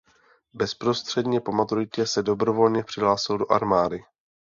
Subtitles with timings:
[0.53, 4.03] Bezprostředně po maturitě se dobrovolně přihlásil do armády.